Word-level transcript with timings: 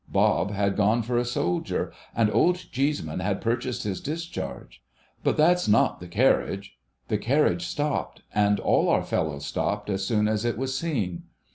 Bob 0.09 0.49
had 0.49 0.75
gone 0.75 1.03
for 1.03 1.19
a 1.19 1.23
soldier, 1.23 1.93
and 2.15 2.31
Old 2.33 2.55
Cheeseman 2.71 3.19
had 3.19 3.39
purchased 3.39 3.83
his 3.83 4.01
discharge. 4.01 4.81
But 5.23 5.37
that's 5.37 5.67
not 5.67 5.99
the 5.99 6.07
carriage. 6.07 6.75
The 7.07 7.19
carriage 7.19 7.67
stopped, 7.67 8.23
and 8.33 8.59
all 8.59 8.89
our 8.89 9.03
fellows 9.03 9.45
stopped 9.45 9.91
as 9.91 10.03
soon 10.03 10.27
as 10.27 10.43
it 10.43 10.57
was 10.57 10.75
seen. 10.75 11.25